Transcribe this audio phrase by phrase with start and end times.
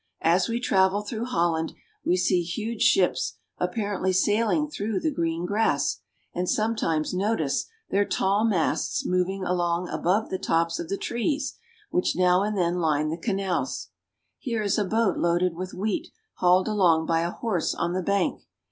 [0.23, 4.69] As we travel through Holland we see huge ships "i•: apparently sailing £5S?
[4.71, 5.99] 4 through the green grass,
[6.33, 11.59] and some times notice their tall masts moving along above the tops of the trees
[11.91, 13.89] which now and then line the canals.
[14.39, 16.07] Here is a boat loaded with wheat
[16.37, 18.41] hauled along by a horse on the bank.